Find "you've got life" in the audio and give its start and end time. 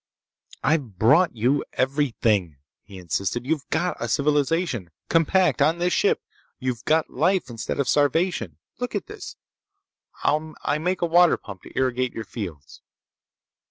6.57-7.51